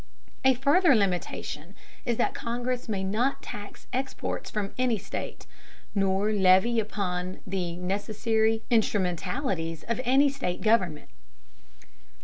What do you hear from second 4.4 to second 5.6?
from any state,